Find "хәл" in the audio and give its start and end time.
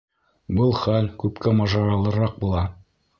0.77-1.09